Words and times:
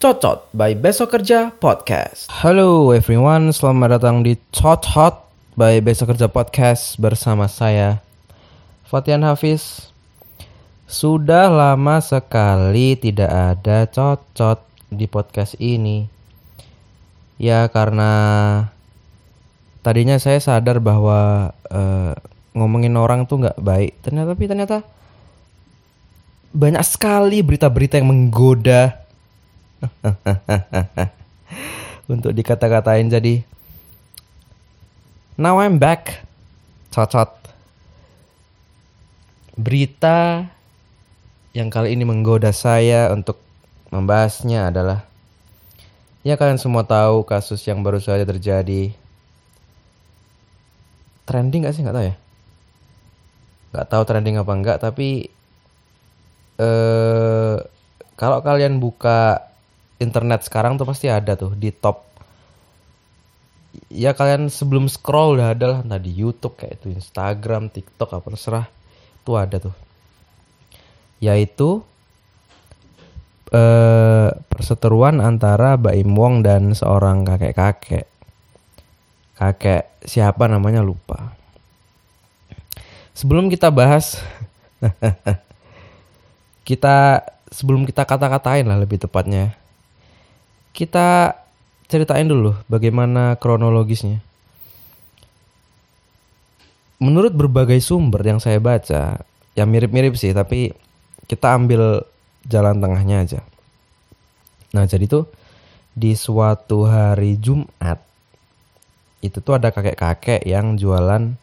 Cocot 0.00 0.48
by 0.56 0.72
Besok 0.72 1.12
Kerja 1.12 1.52
Podcast. 1.52 2.32
Halo 2.32 2.96
everyone, 2.96 3.52
selamat 3.52 4.00
datang 4.00 4.24
di 4.24 4.40
Cocot 4.48 5.28
by 5.52 5.84
Besok 5.84 6.16
Kerja 6.16 6.32
Podcast 6.32 6.96
bersama 6.96 7.44
saya 7.52 8.00
Fatian 8.88 9.20
Hafiz. 9.20 9.92
Sudah 10.88 11.52
lama 11.52 12.00
sekali 12.00 12.96
tidak 12.96 13.28
ada 13.28 13.84
cocot 13.92 14.64
di 14.88 15.04
podcast 15.04 15.60
ini. 15.60 16.08
Ya 17.36 17.68
karena 17.68 18.12
tadinya 19.82 20.16
saya 20.16 20.38
sadar 20.38 20.78
bahwa 20.78 21.50
uh, 21.68 22.14
ngomongin 22.54 22.94
orang 22.94 23.26
tuh 23.26 23.42
nggak 23.42 23.58
baik. 23.58 23.98
Ternyata 24.00 24.28
tapi 24.32 24.44
ternyata 24.46 24.78
banyak 26.54 26.84
sekali 26.86 27.42
berita-berita 27.42 27.98
yang 27.98 28.08
menggoda. 28.08 29.02
Untuk 32.12 32.30
dikata-katain 32.30 33.10
jadi 33.10 33.42
now 35.36 35.58
I'm 35.58 35.82
back. 35.82 36.22
Cocot. 36.94 37.34
Berita 39.58 40.46
yang 41.52 41.68
kali 41.68 41.92
ini 41.92 42.08
menggoda 42.08 42.48
saya 42.48 43.12
untuk 43.12 43.36
membahasnya 43.92 44.72
adalah 44.72 45.04
ya 46.24 46.40
kalian 46.40 46.56
semua 46.56 46.80
tahu 46.88 47.28
kasus 47.28 47.60
yang 47.68 47.84
baru 47.84 48.00
saja 48.00 48.24
terjadi 48.24 48.96
trending 51.28 51.66
gak 51.66 51.74
sih? 51.74 51.82
Nggak 51.82 51.96
tahu 51.96 52.06
ya? 52.06 52.16
Nggak 53.72 53.86
tahu 53.88 54.02
trending 54.04 54.36
apa 54.36 54.52
enggak 54.52 54.78
tapi 54.84 55.08
eh 56.60 57.56
kalau 58.22 58.38
kalian 58.44 58.78
buka 58.78 59.50
internet 59.98 60.46
sekarang 60.46 60.76
tuh 60.76 60.86
pasti 60.86 61.10
ada 61.10 61.34
tuh 61.34 61.56
di 61.56 61.72
top. 61.72 62.04
Ya 63.88 64.12
kalian 64.12 64.52
sebelum 64.52 64.84
scroll 64.86 65.40
udah 65.40 65.56
ada 65.56 65.66
lah 65.66 65.78
entah 65.80 65.96
di 65.96 66.12
YouTube 66.12 66.60
kayak 66.60 66.84
itu 66.84 66.92
Instagram, 66.92 67.72
TikTok 67.72 68.12
apa 68.12 68.26
terserah 68.36 68.66
itu 69.22 69.32
ada 69.32 69.56
tuh. 69.56 69.74
Yaitu 71.24 71.80
eh, 73.48 74.30
perseteruan 74.52 75.24
antara 75.24 75.80
Baim 75.80 76.12
Wong 76.12 76.44
dan 76.44 76.76
seorang 76.76 77.24
kakek-kakek 77.24 78.11
kakek 79.42 79.90
siapa 80.06 80.46
namanya 80.46 80.78
lupa. 80.86 81.34
Sebelum 83.12 83.50
kita 83.50 83.74
bahas 83.74 84.22
kita 86.68 87.26
sebelum 87.50 87.82
kita 87.82 88.06
kata-katain 88.06 88.64
lah 88.64 88.78
lebih 88.78 89.02
tepatnya 89.02 89.52
kita 90.72 91.36
ceritain 91.90 92.24
dulu 92.24 92.56
bagaimana 92.70 93.36
kronologisnya. 93.36 94.22
Menurut 97.02 97.34
berbagai 97.34 97.82
sumber 97.82 98.22
yang 98.22 98.38
saya 98.38 98.62
baca 98.62 99.26
yang 99.58 99.68
mirip-mirip 99.68 100.14
sih 100.14 100.30
tapi 100.30 100.72
kita 101.26 101.50
ambil 101.52 102.06
jalan 102.46 102.78
tengahnya 102.78 103.16
aja. 103.26 103.40
Nah 104.72 104.86
jadi 104.88 105.04
tuh 105.10 105.28
di 105.92 106.16
suatu 106.16 106.88
hari 106.88 107.36
Jumat 107.36 108.11
itu 109.22 109.38
tuh 109.38 109.54
ada 109.56 109.70
kakek-kakek 109.70 110.42
yang 110.42 110.74
jualan 110.74 111.38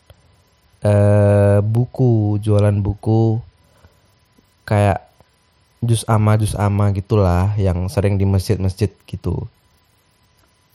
eh, 0.84 1.60
buku 1.64 2.38
jualan 2.44 2.76
buku 2.84 3.40
kayak 4.68 5.08
jus 5.80 6.04
ama 6.12 6.36
jus 6.36 6.54
ama 6.60 6.92
gitulah 6.92 7.56
yang 7.56 7.88
sering 7.88 8.20
di 8.20 8.28
masjid-masjid 8.28 8.92
gitu. 9.08 9.48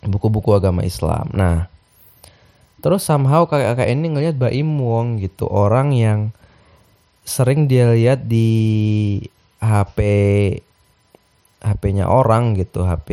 Buku-buku 0.04 0.52
agama 0.56 0.84
Islam. 0.84 1.28
Nah 1.36 1.68
terus 2.80 3.04
somehow 3.04 3.48
kakak-kakak 3.48 3.88
ini 3.88 4.12
ngelihat 4.12 4.36
Baim 4.36 4.76
Wong 4.76 5.16
gitu 5.20 5.48
orang 5.48 5.96
yang 5.96 6.20
sering 7.24 7.64
dia 7.64 7.96
lihat 7.96 8.28
di 8.28 8.48
HP 9.56 9.98
HP-nya 11.64 12.12
orang 12.12 12.52
gitu 12.60 12.84
HP 12.84 13.08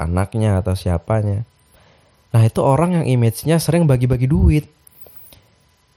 anaknya 0.00 0.64
atau 0.64 0.72
siapanya 0.72 1.44
nah 2.36 2.44
itu 2.44 2.60
orang 2.60 3.00
yang 3.00 3.06
image-nya 3.08 3.56
sering 3.56 3.88
bagi-bagi 3.88 4.28
duit 4.28 4.68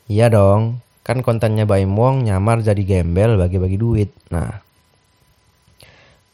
iya 0.08 0.32
dong 0.32 0.80
kan 1.04 1.20
kontennya 1.20 1.68
Baim 1.68 1.92
Wong 2.00 2.24
nyamar 2.24 2.64
jadi 2.64 2.80
gembel 2.80 3.36
bagi-bagi 3.36 3.76
duit 3.76 4.16
nah 4.32 4.64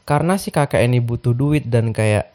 karena 0.06 0.38
si 0.38 0.54
kakak 0.54 0.86
ini 0.86 1.02
butuh 1.02 1.34
duit 1.34 1.66
dan 1.66 1.90
kayak 1.90 2.30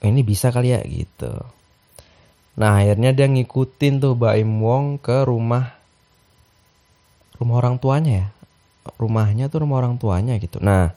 ini 0.00 0.22
bisa 0.24 0.48
kali 0.48 0.72
ya 0.72 0.80
gitu. 0.86 1.34
Nah 2.56 2.80
akhirnya 2.80 3.12
dia 3.12 3.26
ngikutin 3.28 4.00
tuh 4.00 4.14
Baim 4.16 4.62
Wong 4.62 5.02
ke 5.02 5.26
rumah 5.26 5.76
rumah 7.36 7.56
orang 7.60 7.76
tuanya 7.82 8.12
ya. 8.14 8.26
Rumahnya 8.96 9.52
tuh 9.52 9.66
rumah 9.66 9.82
orang 9.84 10.00
tuanya 10.00 10.38
gitu. 10.40 10.62
Nah 10.62 10.94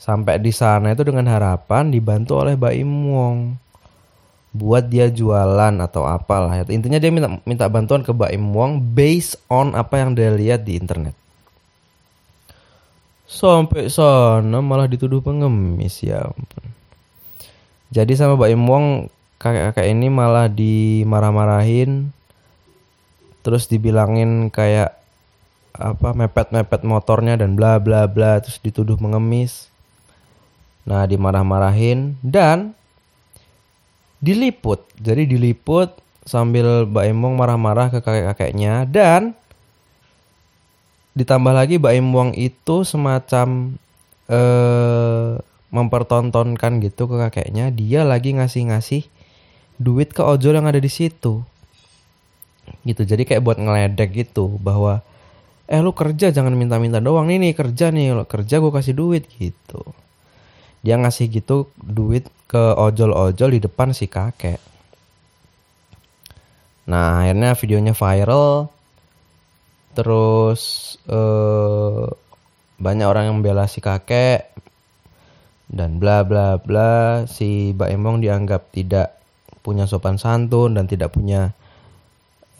sampai 0.00 0.40
di 0.40 0.48
sana 0.48 0.96
itu 0.96 1.04
dengan 1.04 1.28
harapan 1.28 1.92
dibantu 1.92 2.40
oleh 2.40 2.56
Baim 2.56 2.88
Wong 2.88 3.60
buat 4.50 4.88
dia 4.88 5.12
jualan 5.12 5.76
atau 5.78 6.08
apalah. 6.08 6.64
Intinya 6.72 6.96
dia 6.96 7.12
minta 7.12 7.28
minta 7.44 7.68
bantuan 7.68 8.00
ke 8.00 8.16
Baim 8.16 8.50
Wong 8.56 8.80
based 8.96 9.36
on 9.52 9.76
apa 9.76 10.00
yang 10.00 10.16
dia 10.16 10.32
lihat 10.32 10.64
di 10.64 10.80
internet. 10.80 11.12
Sampai 13.30 13.86
sana 13.86 14.58
malah 14.58 14.90
dituduh 14.90 15.22
pengemis 15.22 16.02
ya. 16.02 16.34
Jadi 17.94 18.18
sama 18.18 18.34
Mbak 18.34 18.50
Im 18.50 18.64
Wong 18.66 18.86
kakek-kakek 19.38 19.86
ini 19.86 20.10
malah 20.10 20.50
dimarah-marahin 20.50 22.10
terus 23.46 23.70
dibilangin 23.70 24.50
kayak 24.50 24.98
apa 25.78 26.12
mepet-mepet 26.12 26.82
motornya 26.82 27.38
dan 27.38 27.54
bla 27.54 27.78
bla 27.78 28.10
bla 28.10 28.42
terus 28.42 28.58
dituduh 28.58 28.98
mengemis. 28.98 29.69
Nah, 30.90 31.06
dimarah-marahin 31.06 32.18
dan 32.18 32.74
diliput. 34.18 34.82
Jadi 34.98 35.30
diliput 35.30 35.94
sambil 36.26 36.84
Mbak 36.90 37.06
Wong 37.14 37.34
marah-marah 37.38 37.94
ke 37.94 38.02
kakek-kakeknya 38.02 38.90
dan 38.90 39.38
ditambah 41.14 41.54
lagi 41.54 41.78
Mbak 41.78 41.94
Wong 42.10 42.30
itu 42.34 42.82
semacam 42.82 43.78
eh 44.26 45.38
mempertontonkan 45.70 46.82
gitu 46.82 47.06
ke 47.06 47.16
kakeknya. 47.30 47.70
Dia 47.70 48.02
lagi 48.02 48.34
ngasih-ngasih 48.34 49.06
duit 49.78 50.10
ke 50.10 50.26
ojol 50.26 50.58
yang 50.58 50.66
ada 50.66 50.82
di 50.82 50.90
situ. 50.90 51.46
Gitu. 52.82 53.02
Jadi 53.06 53.22
kayak 53.22 53.46
buat 53.46 53.62
ngeledek 53.62 54.10
gitu 54.26 54.58
bahwa 54.58 55.06
eh 55.70 55.78
lu 55.78 55.94
kerja 55.94 56.34
jangan 56.34 56.58
minta-minta 56.58 56.98
doang 56.98 57.30
nih 57.30 57.38
nih 57.38 57.52
kerja 57.54 57.94
nih 57.94 58.10
lo 58.10 58.26
kerja 58.26 58.58
gue 58.58 58.74
kasih 58.74 58.90
duit 58.90 59.22
gitu 59.38 59.86
dia 60.80 60.96
ngasih 60.96 61.28
gitu 61.28 61.68
duit 61.76 62.24
ke 62.48 62.58
ojol-ojol 62.58 63.54
di 63.54 63.60
depan 63.60 63.92
si 63.92 64.08
kakek. 64.08 64.58
Nah 66.88 67.22
akhirnya 67.22 67.54
videonya 67.54 67.94
viral. 67.94 68.72
Terus 69.94 70.94
uh, 71.10 72.08
banyak 72.80 73.06
orang 73.06 73.30
yang 73.30 73.36
membela 73.38 73.68
si 73.68 73.84
kakek. 73.84 74.50
Dan 75.70 76.02
bla 76.02 76.26
bla 76.26 76.58
bla 76.58 77.22
si 77.30 77.70
Mbak 77.76 77.90
Emong 77.94 78.18
dianggap 78.18 78.74
tidak 78.74 79.22
punya 79.62 79.86
sopan 79.86 80.18
santun 80.18 80.74
dan 80.74 80.90
tidak 80.90 81.14
punya 81.14 81.54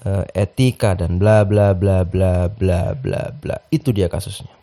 uh, 0.06 0.22
etika 0.36 0.94
dan 0.94 1.18
bla 1.18 1.42
bla 1.42 1.74
bla 1.74 2.06
bla 2.06 2.46
bla 2.46 2.94
bla 2.94 3.34
bla. 3.34 3.56
Itu 3.72 3.90
dia 3.90 4.06
kasusnya 4.06 4.59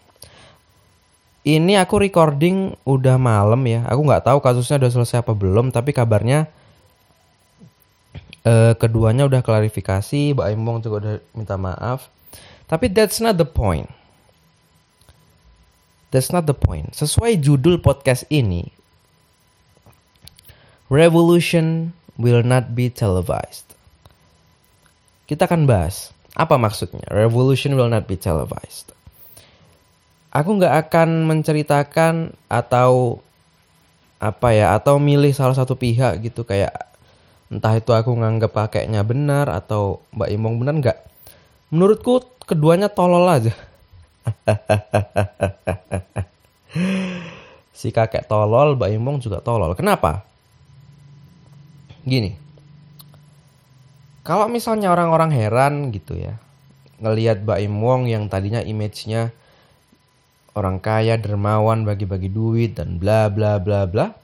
ini 1.47 1.79
aku 1.79 2.03
recording 2.03 2.75
udah 2.83 3.15
malam 3.15 3.63
ya 3.63 3.87
aku 3.87 4.03
nggak 4.03 4.27
tahu 4.27 4.43
kasusnya 4.43 4.83
udah 4.83 4.91
selesai 4.91 5.23
apa 5.23 5.31
belum 5.31 5.71
tapi 5.71 5.95
kabarnya 5.95 6.51
uh, 8.43 8.75
keduanya 8.75 9.23
udah 9.23 9.39
klarifikasi 9.39 10.35
Mbak 10.35 10.47
Emong 10.51 10.83
juga 10.83 10.95
udah 10.99 11.13
minta 11.31 11.55
maaf 11.55 12.11
tapi 12.67 12.91
that's 12.91 13.23
not 13.23 13.39
the 13.39 13.47
point. 13.47 13.87
That's 16.11 16.35
not 16.35 16.47
the 16.47 16.55
point. 16.55 16.91
Sesuai 16.95 17.39
judul 17.39 17.79
podcast 17.79 18.27
ini, 18.27 18.67
Revolution 20.91 21.95
will 22.19 22.43
not 22.43 22.75
be 22.75 22.91
televised. 22.91 23.63
Kita 25.27 25.47
akan 25.47 25.67
bahas 25.67 26.11
apa 26.35 26.59
maksudnya 26.59 27.03
Revolution 27.11 27.75
will 27.79 27.91
not 27.91 28.07
be 28.07 28.19
televised. 28.19 28.91
Aku 30.31 30.59
nggak 30.59 30.87
akan 30.87 31.25
menceritakan 31.27 32.35
atau 32.51 33.23
apa 34.17 34.49
ya 34.51 34.73
atau 34.73 34.97
milih 34.97 35.31
salah 35.31 35.55
satu 35.55 35.79
pihak 35.79 36.19
gitu. 36.25 36.43
Kayak 36.43 36.75
entah 37.47 37.73
itu 37.79 37.91
aku 37.95 38.11
nganggap 38.11 38.51
kakeknya 38.51 39.03
benar 39.07 39.47
atau 39.47 40.03
Mbak 40.11 40.29
Imong 40.35 40.55
benar 40.59 40.75
nggak. 40.79 40.99
Menurutku 41.71 42.23
keduanya 42.43 42.91
tolol 42.91 43.27
aja. 43.27 43.53
Si 47.77 47.93
kakek 47.93 48.25
tolol 48.25 48.73
Mbak 48.73 48.89
Imong 48.89 49.17
juga 49.21 49.37
tolol. 49.37 49.77
Kenapa? 49.77 50.25
Gini. 52.01 52.33
Kalau 54.25 54.49
misalnya 54.49 54.89
orang-orang 54.89 55.29
heran 55.29 55.93
gitu 55.93 56.17
ya 56.17 56.41
ngelihat 56.97 57.45
Mbak 57.45 57.59
Imong 57.69 58.09
yang 58.09 58.25
tadinya 58.25 58.59
image-nya 58.65 59.29
orang 60.57 60.81
kaya 60.81 61.21
dermawan 61.21 61.85
bagi-bagi 61.85 62.33
duit 62.33 62.73
dan 62.73 62.97
bla 62.97 63.29
bla 63.29 63.61
bla 63.61 63.85
bla 63.85 64.17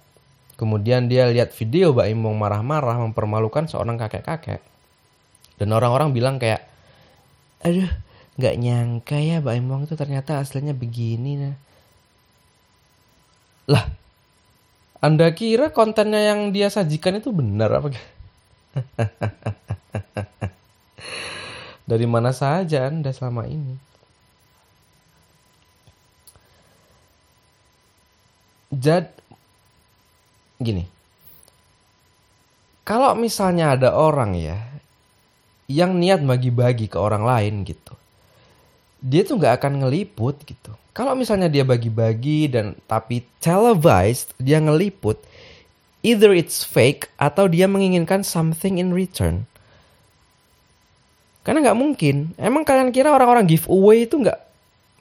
kemudian 0.58 1.06
dia 1.06 1.30
lihat 1.30 1.54
video 1.54 1.94
Mbak 1.94 2.08
Imong 2.10 2.36
marah-marah 2.42 2.98
mempermalukan 3.06 3.70
seorang 3.70 4.02
kakek-kakek 4.02 4.66
dan 5.62 5.70
orang-orang 5.70 6.10
bilang 6.10 6.42
kayak 6.42 6.66
aduh 7.62 7.90
nggak 8.42 8.56
nyangka 8.58 9.18
ya 9.22 9.38
Mbak 9.46 9.56
Imong 9.62 9.82
itu 9.86 9.94
ternyata 9.94 10.42
aslinya 10.42 10.74
begini 10.74 11.32
nah 11.38 11.56
lah 13.70 13.86
anda 15.04 15.28
kira 15.36 15.68
kontennya 15.76 16.32
yang 16.32 16.56
dia 16.56 16.72
sajikan 16.72 17.20
itu 17.20 17.36
benar 17.36 17.76
apa? 17.76 17.92
Dari 21.92 22.08
mana 22.08 22.32
saja 22.32 22.88
Anda 22.88 23.12
selama 23.12 23.44
ini? 23.44 23.76
Jad 28.74 29.14
gini. 30.58 30.90
Kalau 32.84 33.14
misalnya 33.16 33.78
ada 33.78 33.96
orang 33.96 34.36
ya 34.36 34.58
yang 35.70 35.96
niat 35.96 36.20
bagi-bagi 36.26 36.92
ke 36.92 36.98
orang 37.00 37.24
lain 37.24 37.64
gitu. 37.64 37.94
Dia 39.00 39.24
tuh 39.24 39.40
nggak 39.40 39.62
akan 39.62 39.86
ngeliput 39.86 40.42
gitu 40.44 40.74
kalau 40.94 41.18
misalnya 41.18 41.50
dia 41.50 41.66
bagi-bagi 41.66 42.54
dan 42.54 42.78
tapi 42.86 43.26
televised, 43.42 44.38
dia 44.38 44.62
ngeliput, 44.62 45.18
either 46.06 46.30
it's 46.30 46.62
fake 46.62 47.10
atau 47.18 47.50
dia 47.50 47.66
menginginkan 47.66 48.22
something 48.22 48.78
in 48.78 48.94
return. 48.94 49.50
Karena 51.42 51.66
nggak 51.66 51.80
mungkin. 51.82 52.38
Emang 52.38 52.62
kalian 52.62 52.94
kira 52.94 53.10
orang-orang 53.10 53.50
giveaway 53.50 54.06
itu 54.06 54.22
nggak 54.22 54.38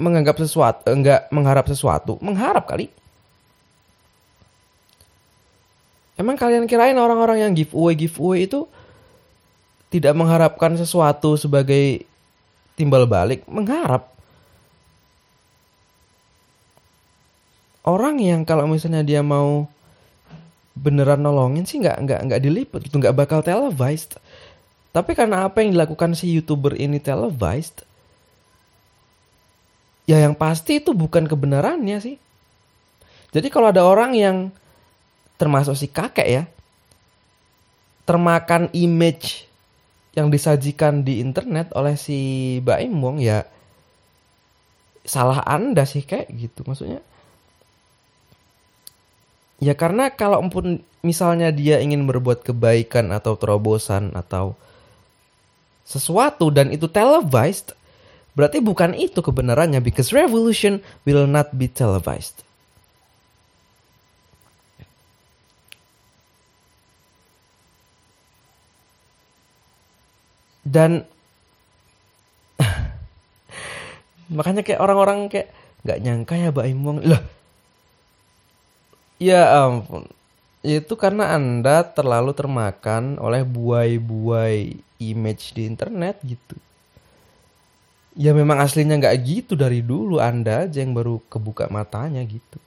menganggap 0.00 0.40
sesuatu, 0.40 0.88
nggak 0.88 1.28
mengharap 1.28 1.68
sesuatu? 1.68 2.16
Mengharap 2.24 2.64
kali. 2.64 2.88
Emang 6.16 6.36
kalian 6.36 6.68
kirain 6.68 6.96
orang-orang 6.96 7.48
yang 7.48 7.52
giveaway 7.56 7.96
giveaway 7.96 8.44
itu 8.44 8.68
tidak 9.88 10.12
mengharapkan 10.16 10.76
sesuatu 10.76 11.36
sebagai 11.36 12.04
timbal 12.76 13.08
balik? 13.08 13.44
Mengharap. 13.48 14.12
orang 17.86 18.22
yang 18.22 18.40
kalau 18.46 18.66
misalnya 18.70 19.02
dia 19.02 19.20
mau 19.22 19.66
beneran 20.72 21.20
nolongin 21.20 21.66
sih 21.68 21.82
nggak 21.82 21.98
nggak 22.06 22.20
nggak 22.30 22.40
diliput 22.40 22.80
gitu 22.86 22.96
nggak 22.96 23.16
bakal 23.16 23.44
televised 23.44 24.16
tapi 24.94 25.12
karena 25.12 25.44
apa 25.44 25.60
yang 25.60 25.76
dilakukan 25.76 26.16
si 26.16 26.32
youtuber 26.32 26.72
ini 26.78 26.96
televised 26.96 27.84
ya 30.08 30.16
yang 30.22 30.32
pasti 30.32 30.80
itu 30.80 30.96
bukan 30.96 31.28
kebenarannya 31.28 31.98
sih 32.00 32.16
jadi 33.36 33.48
kalau 33.52 33.68
ada 33.68 33.84
orang 33.84 34.16
yang 34.16 34.36
termasuk 35.42 35.74
si 35.74 35.90
kakek 35.90 36.28
ya 36.30 36.44
termakan 38.06 38.70
image 38.70 39.50
yang 40.14 40.30
disajikan 40.30 41.02
di 41.02 41.18
internet 41.18 41.74
oleh 41.74 41.98
si 41.98 42.58
Mbak 42.62 42.78
Imong 42.86 43.18
ya 43.18 43.42
salah 45.02 45.42
anda 45.42 45.82
sih 45.82 46.06
kayak 46.06 46.30
gitu 46.30 46.62
maksudnya 46.62 47.02
Ya 49.62 49.78
karena 49.78 50.10
kalau 50.10 50.42
pun 50.50 50.82
misalnya 51.06 51.54
dia 51.54 51.78
ingin 51.78 52.02
berbuat 52.02 52.42
kebaikan 52.42 53.14
atau 53.14 53.38
terobosan 53.38 54.10
atau 54.10 54.58
sesuatu 55.86 56.50
dan 56.50 56.74
itu 56.74 56.90
televised, 56.90 57.70
berarti 58.34 58.58
bukan 58.58 58.90
itu 58.98 59.22
kebenarannya 59.22 59.78
because 59.78 60.10
revolution 60.10 60.82
will 61.06 61.30
not 61.30 61.54
be 61.54 61.70
televised. 61.70 62.42
Dan 70.72 71.04
makanya 74.36 74.64
kayak 74.64 74.80
orang-orang 74.80 75.28
kayak 75.28 75.52
nggak 75.84 76.00
nyangka 76.00 76.34
ya 76.40 76.48
Mbak 76.48 76.68
Imong 76.72 76.98
lah 77.04 77.20
Ya 79.22 79.54
ampun. 79.54 80.10
Itu 80.66 80.98
karena 80.98 81.30
Anda 81.38 81.86
terlalu 81.86 82.34
termakan 82.34 83.22
oleh 83.22 83.46
buai-buai 83.46 84.74
image 84.98 85.54
di 85.54 85.62
internet 85.70 86.18
gitu. 86.26 86.58
Ya 88.18 88.34
memang 88.34 88.58
aslinya 88.58 88.98
nggak 88.98 89.18
gitu 89.22 89.54
dari 89.54 89.78
dulu 89.78 90.18
Anda 90.18 90.66
aja 90.66 90.82
yang 90.82 90.90
baru 90.90 91.22
kebuka 91.30 91.70
matanya 91.70 92.18
gitu. 92.26 92.58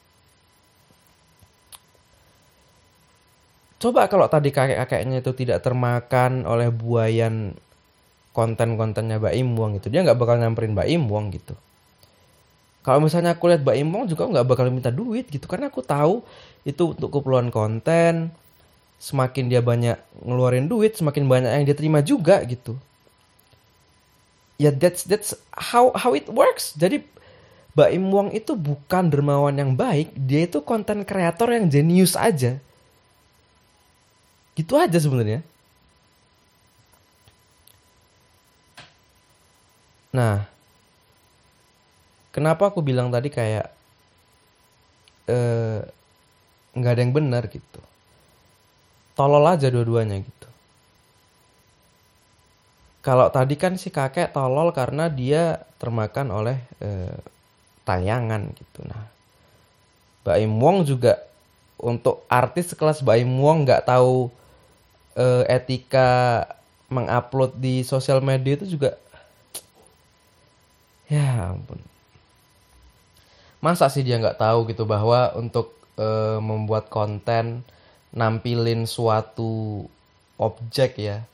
Coba 3.76 4.08
kalau 4.08 4.32
tadi 4.32 4.56
kakek-kakeknya 4.56 5.20
itu 5.20 5.32
tidak 5.36 5.60
termakan 5.60 6.48
oleh 6.48 6.72
buayan 6.72 7.52
konten-kontennya 8.36 9.24
Mbak 9.24 9.34
Imwong 9.40 9.72
gitu. 9.80 9.88
Dia 9.88 10.04
nggak 10.04 10.20
bakal 10.20 10.36
nyamperin 10.44 10.76
Mbak 10.76 10.88
Imwong 10.92 11.32
gitu. 11.32 11.56
Kalau 12.86 13.02
misalnya 13.02 13.34
aku 13.34 13.50
lihat 13.50 13.66
Mbak 13.66 13.78
Imong 13.82 14.04
juga 14.06 14.30
nggak 14.30 14.46
bakal 14.46 14.70
minta 14.70 14.94
duit 14.94 15.26
gitu. 15.32 15.50
Karena 15.50 15.74
aku 15.74 15.82
tahu 15.82 16.22
itu 16.68 16.94
untuk 16.94 17.10
keperluan 17.10 17.50
konten 17.50 18.30
semakin 19.02 19.50
dia 19.50 19.60
banyak 19.66 19.98
ngeluarin 20.22 20.70
duit 20.70 20.94
semakin 20.94 21.26
banyak 21.26 21.50
yang 21.50 21.64
dia 21.66 21.74
terima 21.74 22.06
juga 22.06 22.46
gitu. 22.46 22.78
Ya 24.62 24.70
that's 24.70 25.02
that's 25.02 25.34
how 25.50 25.90
how 25.98 26.14
it 26.14 26.30
works. 26.30 26.78
Jadi 26.78 27.02
Mbak 27.74 27.90
Imong 27.98 28.30
itu 28.38 28.54
bukan 28.54 29.10
dermawan 29.10 29.58
yang 29.58 29.74
baik. 29.74 30.14
Dia 30.14 30.46
itu 30.46 30.62
konten 30.62 31.02
kreator 31.10 31.50
yang 31.58 31.66
jenius 31.66 32.14
aja. 32.14 32.62
Gitu 34.54 34.78
aja 34.78 34.96
sebenarnya 35.02 35.42
nah 40.16 40.48
kenapa 42.32 42.72
aku 42.72 42.80
bilang 42.80 43.12
tadi 43.12 43.28
kayak 43.28 43.68
eh, 45.28 45.84
nggak 46.76 46.94
ada 46.96 47.02
yang 47.02 47.16
benar 47.16 47.44
gitu? 47.52 47.82
Tolol 49.16 49.48
aja 49.48 49.68
dua-duanya 49.72 50.20
gitu. 50.20 50.48
Kalau 53.06 53.30
tadi 53.30 53.56
kan 53.56 53.78
si 53.78 53.94
kakek 53.94 54.34
tolol 54.34 54.74
karena 54.74 55.08
dia 55.08 55.62
termakan 55.78 56.28
oleh 56.32 56.58
eh, 56.82 57.16
tayangan 57.86 58.50
gitu. 58.58 58.80
Nah 58.88 59.04
Mbak 60.26 60.38
Im 60.42 60.54
Wong 60.58 60.78
juga 60.90 61.22
untuk 61.78 62.26
artis 62.28 62.74
sekelas 62.74 63.06
Mbak 63.06 63.18
Im 63.22 63.34
Wong 63.40 63.58
nggak 63.64 63.86
tahu 63.86 64.34
eh, 65.16 65.44
etika 65.48 66.44
mengupload 66.90 67.58
di 67.62 67.86
sosial 67.86 68.26
media 68.26 68.58
itu 68.58 68.78
juga 68.78 68.98
ya 71.12 71.54
ampun. 71.54 71.80
Masa 73.64 73.90
sih 73.90 74.06
dia 74.06 74.22
nggak 74.22 74.38
tahu 74.38 74.70
gitu 74.70 74.86
bahwa 74.86 75.34
untuk 75.38 75.74
e, 75.98 76.38
membuat 76.42 76.90
konten 76.92 77.66
nampilin 78.14 78.86
suatu 78.86 79.84
objek 80.38 81.00
ya 81.02 81.26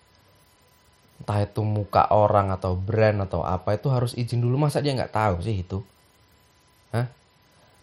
entah 1.22 1.46
itu 1.46 1.62
muka 1.62 2.10
orang 2.10 2.50
atau 2.50 2.74
brand 2.74 3.30
atau 3.30 3.46
apa 3.46 3.78
itu 3.78 3.88
harus 3.94 4.18
izin 4.18 4.42
dulu. 4.42 4.58
Masa 4.58 4.82
dia 4.82 4.98
nggak 4.98 5.14
tahu 5.14 5.36
sih 5.46 5.62
itu? 5.62 5.80
Hah? 6.92 7.08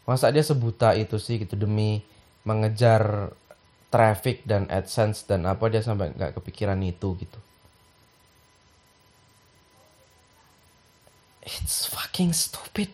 masa 0.09 0.33
dia 0.33 0.41
sebuta 0.41 0.97
itu 0.97 1.21
sih 1.21 1.37
gitu 1.37 1.53
demi 1.53 2.01
mengejar 2.49 3.29
traffic 3.93 4.41
dan 4.49 4.65
adsense 4.73 5.29
dan 5.29 5.45
apa 5.45 5.69
dia 5.69 5.85
sampai 5.85 6.17
nggak 6.17 6.41
kepikiran 6.41 6.81
itu 6.81 7.13
gitu 7.21 7.37
it's 11.43 11.87
fucking 11.89 12.35
stupid. 12.35 12.91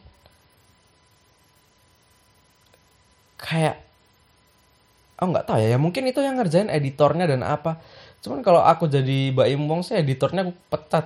Kayak 3.40 3.84
oh 5.20 5.28
nggak 5.30 5.46
tahu 5.48 5.58
ya. 5.60 5.76
Ya 5.76 5.78
mungkin 5.78 6.08
itu 6.08 6.20
yang 6.20 6.36
ngerjain 6.40 6.72
editornya 6.72 7.28
dan 7.28 7.44
apa. 7.44 7.80
Cuman 8.24 8.40
kalau 8.40 8.64
aku 8.64 8.88
jadi 8.88 9.36
Mbak 9.36 9.48
Imong 9.52 9.80
sih 9.84 10.00
editornya 10.00 10.48
aku 10.48 10.54
pecat. 10.72 11.04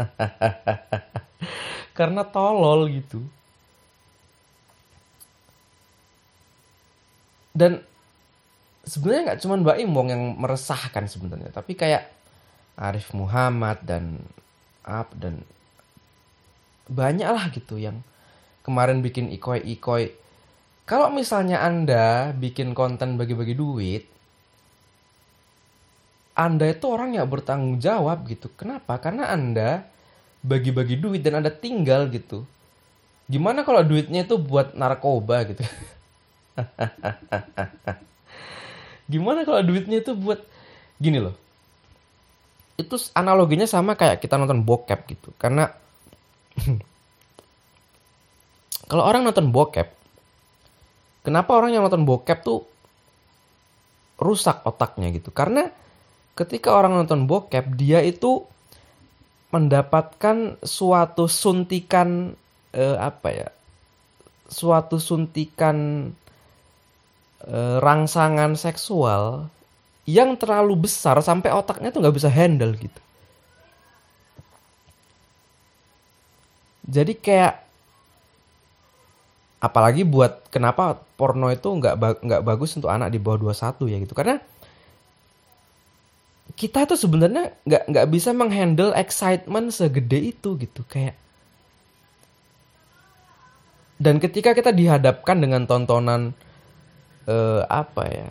Karena 1.98 2.24
tolol 2.24 2.88
gitu. 2.88 3.20
Dan 7.52 7.84
sebenarnya 8.88 9.22
nggak 9.32 9.40
cuma 9.44 9.60
Mbak 9.60 9.78
Imong 9.84 10.08
yang 10.08 10.22
meresahkan 10.40 11.04
sebenarnya. 11.04 11.52
Tapi 11.52 11.76
kayak 11.76 12.08
Arif 12.80 13.12
Muhammad 13.12 13.84
dan 13.84 14.24
up 14.88 15.12
dan 15.14 15.44
banyak 16.92 17.26
lah 17.26 17.48
gitu 17.50 17.80
yang 17.80 18.04
kemarin 18.62 19.00
bikin 19.00 19.32
ikoi-ikoi. 19.32 20.14
Kalau 20.86 21.08
misalnya 21.08 21.64
Anda 21.64 22.36
bikin 22.36 22.76
konten 22.76 23.16
bagi-bagi 23.16 23.56
duit 23.56 24.12
Anda 26.32 26.72
itu 26.72 26.88
orang 26.88 27.12
yang 27.12 27.28
bertanggung 27.28 27.76
jawab 27.76 28.24
gitu. 28.24 28.48
Kenapa? 28.56 28.96
Karena 28.96 29.28
Anda 29.28 29.84
bagi-bagi 30.40 30.96
duit 30.96 31.20
dan 31.20 31.44
Anda 31.44 31.52
tinggal 31.52 32.08
gitu. 32.08 32.48
Gimana 33.28 33.68
kalau 33.68 33.84
duitnya 33.84 34.24
itu 34.24 34.40
buat 34.40 34.72
narkoba 34.72 35.44
gitu? 35.52 35.60
Gimana 39.12 39.44
kalau 39.44 39.60
duitnya 39.60 40.00
itu 40.00 40.16
buat 40.16 40.40
gini 40.96 41.20
loh. 41.20 41.36
Itu 42.80 42.96
analoginya 43.12 43.68
sama 43.68 43.92
kayak 43.92 44.24
kita 44.24 44.40
nonton 44.40 44.64
bokep 44.64 45.04
gitu. 45.12 45.36
Karena 45.36 45.68
kalau 48.90 49.04
orang 49.06 49.24
nonton 49.24 49.48
bokep, 49.52 49.88
kenapa 51.24 51.50
orang 51.56 51.76
yang 51.76 51.82
nonton 51.84 52.04
bokep 52.04 52.44
tuh 52.44 52.66
rusak 54.20 54.62
otaknya 54.66 55.10
gitu? 55.12 55.32
Karena 55.32 55.68
ketika 56.36 56.72
orang 56.76 56.98
nonton 56.98 57.24
bokep, 57.24 57.76
dia 57.76 58.04
itu 58.04 58.44
mendapatkan 59.52 60.56
suatu 60.64 61.28
suntikan 61.28 62.32
eh, 62.72 62.96
apa 62.96 63.28
ya? 63.32 63.48
Suatu 64.48 65.00
suntikan 65.00 66.08
Eh, 67.42 67.76
rangsangan 67.82 68.54
seksual 68.54 69.50
yang 70.06 70.38
terlalu 70.38 70.86
besar 70.86 71.18
sampai 71.18 71.50
otaknya 71.50 71.90
tuh 71.90 71.98
nggak 71.98 72.14
bisa 72.14 72.30
handle 72.30 72.70
gitu. 72.78 73.02
Jadi 76.92 77.16
kayak 77.16 77.64
apalagi 79.64 80.04
buat 80.04 80.52
kenapa 80.52 81.00
porno 81.16 81.48
itu 81.48 81.72
nggak 81.72 82.20
nggak 82.20 82.42
bagus 82.44 82.76
untuk 82.76 82.92
anak 82.92 83.08
di 83.08 83.16
bawah 83.16 83.48
21 83.48 83.88
ya 83.88 83.98
gitu. 84.04 84.12
Karena 84.12 84.36
kita 86.52 86.84
tuh 86.84 87.00
sebenarnya 87.00 87.56
nggak 87.64 87.82
nggak 87.88 88.06
bisa 88.12 88.36
menghandle 88.36 88.92
excitement 88.92 89.72
segede 89.72 90.36
itu 90.36 90.60
gitu. 90.60 90.84
Kayak 90.84 91.16
dan 94.02 94.18
ketika 94.20 94.52
kita 94.52 94.74
dihadapkan 94.74 95.38
dengan 95.40 95.64
tontonan 95.64 96.36
uh, 97.30 97.62
apa 97.70 98.04
ya 98.10 98.28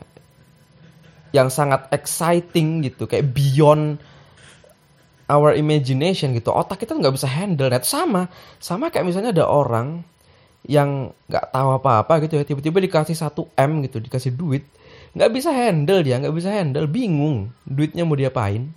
yang 1.31 1.47
sangat 1.47 1.87
exciting 1.95 2.83
gitu 2.83 3.07
kayak 3.07 3.31
beyond 3.31 3.95
our 5.31 5.55
imagination 5.55 6.35
gitu 6.35 6.51
otak 6.51 6.83
kita 6.83 6.99
nggak 6.99 7.15
bisa 7.15 7.31
handle 7.31 7.71
net 7.71 7.87
sama. 7.87 8.27
Sama 8.59 8.91
kayak 8.91 9.07
misalnya 9.07 9.31
ada 9.31 9.47
orang 9.47 10.03
yang 10.67 11.15
nggak 11.31 11.55
tahu 11.55 11.69
apa-apa 11.79 12.21
gitu 12.27 12.37
ya 12.37 12.45
tiba-tiba 12.45 12.77
dikasih 12.83 13.17
satu 13.17 13.49
m 13.57 13.81
gitu 13.81 13.97
dikasih 13.97 14.37
duit 14.37 14.61
nggak 15.17 15.31
bisa 15.33 15.49
handle 15.49 16.05
dia 16.05 16.21
nggak 16.21 16.35
bisa 16.37 16.53
handle 16.53 16.85
bingung 16.85 17.49
duitnya 17.65 18.05
mau 18.05 18.13
diapain. 18.13 18.69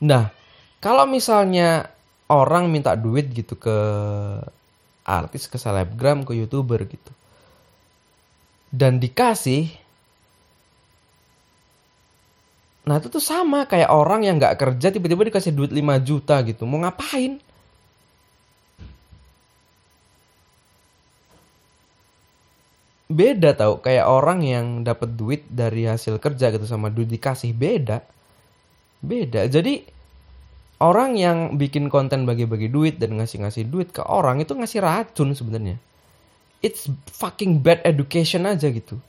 Nah 0.00 0.32
kalau 0.80 1.04
misalnya 1.04 1.92
orang 2.32 2.72
minta 2.72 2.96
duit 2.96 3.28
gitu 3.36 3.58
ke 3.60 3.76
artis 5.04 5.44
ke 5.52 5.60
selebgram 5.60 6.24
ke 6.24 6.32
youtuber 6.32 6.80
gitu 6.88 7.12
dan 8.72 8.96
dikasih 8.96 9.83
nah 12.84 13.00
itu 13.00 13.08
tuh 13.08 13.22
sama 13.22 13.64
kayak 13.64 13.88
orang 13.88 14.28
yang 14.28 14.36
nggak 14.36 14.60
kerja 14.60 14.92
tiba-tiba 14.92 15.28
dikasih 15.32 15.52
duit 15.56 15.72
5 15.72 16.04
juta 16.04 16.36
gitu 16.44 16.68
mau 16.68 16.80
ngapain 16.84 17.40
beda 23.08 23.56
tau 23.56 23.80
kayak 23.80 24.04
orang 24.04 24.40
yang 24.44 24.66
dapat 24.84 25.16
duit 25.16 25.42
dari 25.48 25.88
hasil 25.88 26.20
kerja 26.20 26.52
gitu 26.52 26.68
sama 26.68 26.92
duit 26.92 27.08
dikasih 27.08 27.56
beda 27.56 28.04
beda 29.00 29.48
jadi 29.48 29.94
orang 30.84 31.16
yang 31.16 31.38
bikin 31.56 31.88
konten 31.88 32.28
bagi-bagi 32.28 32.68
duit 32.68 33.00
dan 33.00 33.16
ngasih-ngasih 33.16 33.64
duit 33.68 33.88
ke 33.94 34.02
orang 34.02 34.44
itu 34.44 34.52
ngasih 34.52 34.84
racun 34.84 35.32
sebenarnya. 35.32 35.80
It's 36.64 36.88
fucking 37.12 37.60
bad 37.60 37.84
education 37.84 38.48
aja 38.48 38.68
gitu. 38.72 39.00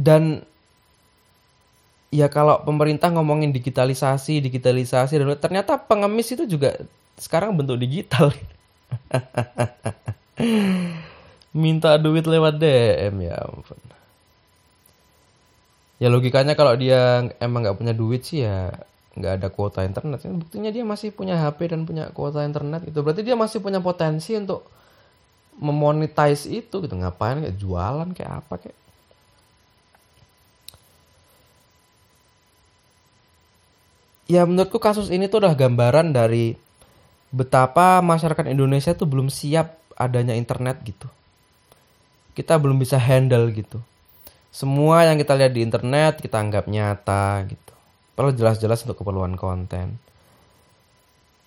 Dan 0.00 0.40
ya 2.08 2.32
kalau 2.32 2.64
pemerintah 2.64 3.12
ngomongin 3.12 3.52
digitalisasi, 3.52 4.40
digitalisasi 4.40 5.20
dan 5.20 5.28
ternyata 5.36 5.76
pengemis 5.76 6.32
itu 6.32 6.48
juga 6.48 6.80
sekarang 7.20 7.52
bentuk 7.52 7.76
digital. 7.76 8.32
Minta 11.52 12.00
duit 12.00 12.24
lewat 12.24 12.56
DM 12.56 13.28
ya 13.28 13.36
ampun. 13.44 13.76
Ya 16.00 16.08
logikanya 16.08 16.56
kalau 16.56 16.72
dia 16.80 17.28
emang 17.44 17.60
nggak 17.60 17.76
punya 17.76 17.92
duit 17.92 18.24
sih 18.24 18.40
ya 18.40 18.72
nggak 19.20 19.32
ada 19.36 19.48
kuota 19.52 19.84
internet. 19.84 20.24
Buktinya 20.24 20.72
dia 20.72 20.80
masih 20.80 21.12
punya 21.12 21.36
HP 21.36 21.76
dan 21.76 21.84
punya 21.84 22.08
kuota 22.16 22.40
internet 22.40 22.88
itu 22.88 23.04
berarti 23.04 23.20
dia 23.20 23.36
masih 23.36 23.60
punya 23.60 23.84
potensi 23.84 24.32
untuk 24.32 24.64
memonetize 25.60 26.48
itu 26.48 26.80
gitu. 26.80 26.96
Ngapain 26.96 27.44
kayak 27.44 27.56
jualan 27.60 28.08
kayak 28.16 28.32
apa 28.40 28.54
kayak 28.64 28.79
ya 34.30 34.46
menurutku 34.46 34.78
kasus 34.78 35.10
ini 35.10 35.26
tuh 35.26 35.42
udah 35.42 35.58
gambaran 35.58 36.14
dari 36.14 36.54
betapa 37.34 37.98
masyarakat 37.98 38.46
Indonesia 38.46 38.94
tuh 38.94 39.10
belum 39.10 39.26
siap 39.26 39.74
adanya 39.98 40.38
internet 40.38 40.78
gitu. 40.86 41.10
Kita 42.38 42.54
belum 42.62 42.78
bisa 42.78 42.94
handle 42.94 43.50
gitu. 43.50 43.82
Semua 44.54 45.10
yang 45.10 45.18
kita 45.18 45.34
lihat 45.34 45.50
di 45.50 45.66
internet 45.66 46.22
kita 46.22 46.38
anggap 46.38 46.70
nyata 46.70 47.42
gitu. 47.50 47.74
Perlu 48.14 48.30
jelas-jelas 48.30 48.86
untuk 48.86 49.02
keperluan 49.02 49.34
konten. 49.34 49.98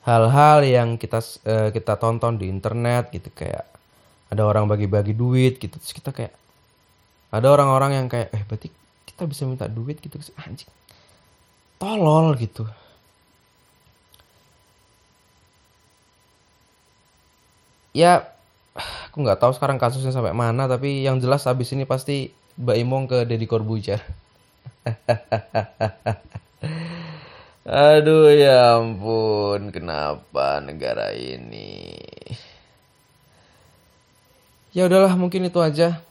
Hal-hal 0.04 0.68
yang 0.68 1.00
kita 1.00 1.24
uh, 1.48 1.72
kita 1.72 1.96
tonton 1.96 2.36
di 2.36 2.52
internet 2.52 3.08
gitu 3.16 3.32
kayak 3.32 3.64
ada 4.28 4.44
orang 4.44 4.68
bagi-bagi 4.68 5.16
duit 5.16 5.56
gitu. 5.56 5.80
Terus 5.80 5.96
kita 5.96 6.12
kayak 6.12 6.36
ada 7.32 7.48
orang-orang 7.48 8.04
yang 8.04 8.08
kayak 8.12 8.28
eh 8.36 8.44
berarti 8.44 8.68
kita 9.08 9.24
bisa 9.24 9.48
minta 9.48 9.72
duit 9.72 10.04
gitu. 10.04 10.20
Anjing 10.36 10.83
tolol 11.80 12.36
gitu 12.40 12.64
ya 17.94 18.26
aku 19.10 19.22
nggak 19.22 19.38
tahu 19.38 19.54
sekarang 19.54 19.78
kasusnya 19.78 20.10
sampai 20.10 20.34
mana 20.34 20.66
tapi 20.66 21.06
yang 21.06 21.22
jelas 21.22 21.46
habis 21.46 21.70
ini 21.76 21.86
pasti 21.86 22.34
Mbak 22.54 22.78
Imong 22.78 23.06
ke 23.10 23.26
Deddy 23.26 23.50
Corbuzier. 23.50 23.98
Aduh 27.64 28.30
ya 28.36 28.78
ampun, 28.78 29.72
kenapa 29.72 30.60
negara 30.62 31.16
ini? 31.16 31.96
Ya 34.76 34.86
udahlah, 34.86 35.16
mungkin 35.16 35.48
itu 35.48 35.58
aja. 35.64 36.04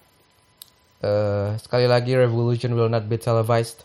Uh, 1.03 1.55
sekali 1.61 1.87
lagi, 1.87 2.17
revolution 2.17 2.73
will 2.73 2.89
not 2.89 3.05
be 3.07 3.21
televised. 3.21 3.85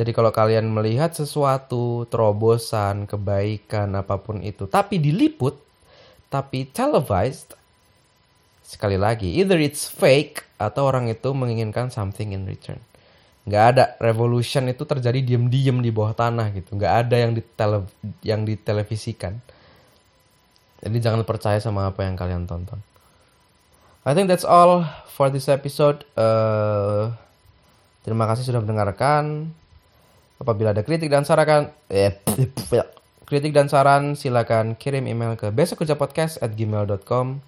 Jadi 0.00 0.16
kalau 0.16 0.32
kalian 0.32 0.64
melihat 0.72 1.12
sesuatu, 1.12 2.08
terobosan, 2.08 3.04
kebaikan, 3.04 3.92
apa 4.00 4.16
pun 4.16 4.40
itu, 4.40 4.64
tapi 4.64 4.96
diliput, 4.96 5.60
tapi 6.32 6.64
televised, 6.72 7.52
sekali 8.64 8.96
lagi, 8.96 9.36
either 9.36 9.60
it's 9.60 9.92
fake 9.92 10.48
atau 10.56 10.88
orang 10.88 11.12
itu 11.12 11.28
menginginkan 11.36 11.92
something 11.92 12.32
in 12.32 12.48
return. 12.48 12.80
Nggak 13.44 13.64
ada 13.76 13.84
revolution 14.00 14.72
itu 14.72 14.88
terjadi 14.88 15.20
diem-diem 15.20 15.84
di 15.84 15.92
bawah 15.92 16.16
tanah 16.16 16.48
gitu. 16.56 16.80
Nggak 16.80 16.94
ada 17.04 17.16
yang 17.20 17.36
di 17.36 17.44
tele, 17.44 17.84
yang 18.24 18.48
ditelevisikan. 18.48 19.36
Jadi 20.80 20.96
jangan 20.96 21.28
percaya 21.28 21.60
sama 21.60 21.92
apa 21.92 22.08
yang 22.08 22.16
kalian 22.16 22.48
tonton. 22.48 22.80
I 24.08 24.16
think 24.16 24.32
that's 24.32 24.48
all 24.48 24.88
for 25.12 25.28
this 25.28 25.44
episode. 25.52 26.08
Uh, 26.16 27.12
terima 28.00 28.24
kasih 28.24 28.48
sudah 28.48 28.64
mendengarkan. 28.64 29.52
Apabila 30.40 30.72
ada 30.72 30.80
kritik 30.80 31.12
dan 31.12 31.28
saran, 31.28 31.68
eh, 31.92 32.16
kritik 33.28 33.52
dan 33.52 33.68
saran 33.68 34.16
silakan 34.16 34.74
kirim 34.74 35.04
email 35.04 35.36
ke 35.36 35.52
besokkerjapodcast 35.52 36.40
at 36.40 36.56
gmail.com 36.56 37.44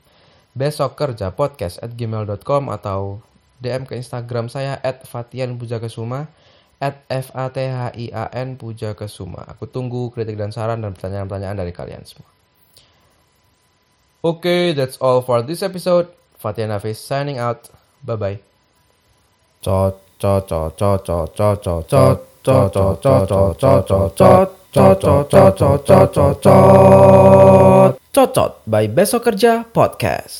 besok 0.52 1.00
kerja 1.00 1.32
podcast 1.32 1.80
at 1.80 1.96
gmail.com 1.96 2.68
atau 2.68 3.24
DM 3.64 3.88
ke 3.88 3.96
Instagram 3.96 4.52
saya 4.52 4.76
at 4.84 5.08
Fatian 5.08 5.56
Pujakesuma 5.56 6.28
at 6.82 7.00
F 7.08 7.32
A 7.32 7.48
T 7.48 7.62
H 7.62 7.94
I 7.94 8.06
A 8.12 8.28
N 8.36 8.60
Pujakesuma. 8.60 9.48
Aku 9.56 9.70
tunggu 9.70 10.12
kritik 10.12 10.36
dan 10.36 10.52
saran 10.52 10.82
dan 10.82 10.92
pertanyaan-pertanyaan 10.92 11.56
dari 11.62 11.72
kalian 11.72 12.04
semua. 12.04 12.28
Okay, 14.22 14.70
that's 14.74 14.98
all 15.02 15.22
for 15.22 15.42
this 15.42 15.62
episode. 15.66 16.10
Fatia 16.38 16.66
Nafis 16.66 16.98
signing 16.98 17.38
out. 17.38 17.70
Bye 18.02 18.18
bye. 18.18 18.38
Cot 19.62 19.98
cot 20.18 20.46
cot 20.50 20.74
cot 20.74 21.06
cot 21.06 21.58
cot 21.62 21.86
cot 21.86 22.18
Cocot 28.12 28.52
by 28.66 28.84
Besok 28.90 29.22
Kerja 29.30 29.62
Podcast. 29.70 30.34